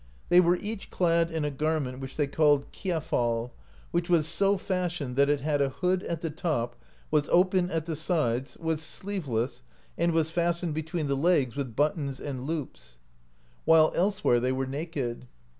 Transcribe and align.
They 0.29 0.41
w^ere 0.41 0.57
each 0.59 0.89
clad 0.89 1.29
in 1.29 1.45
a 1.45 1.51
garment 1.51 1.99
which 1.99 2.17
they 2.17 2.25
called 2.25 2.71
"kiafal," 2.71 3.51
wiiich 3.93 4.09
was 4.09 4.25
so 4.27 4.57
fashioned 4.57 5.15
that 5.15 5.29
it 5.29 5.41
had 5.41 5.61
a 5.61 5.69
hood 5.69 6.01
at 6.05 6.21
the 6.21 6.31
top, 6.31 6.75
was 7.11 7.29
open 7.29 7.69
at 7.69 7.85
the 7.85 7.95
sides, 7.95 8.57
w^as 8.57 8.79
sleeveless, 8.79 9.61
and 9.99 10.11
was 10.11 10.31
fastened 10.31 10.73
between 10.73 11.05
the 11.07 11.13
legs 11.15 11.55
with 11.55 11.75
buttons 11.75 12.19
and 12.19 12.47
loops, 12.47 12.97
51 13.67 13.77
AMERICA 13.77 13.93
DISCOVERED 13.93 13.93
BY 13.93 13.99
NORSEMEN 13.99 13.99
while 13.99 14.03
elsewhere 14.07 14.39
they 14.39 14.51
were 14.51 14.65
naked. 14.65 15.27